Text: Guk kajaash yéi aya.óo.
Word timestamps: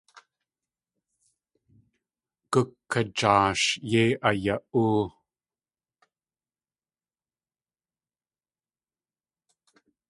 Guk 2.51 2.69
kajaash 2.91 3.65
yéi 3.91 4.11
aya.óo. 4.29 5.03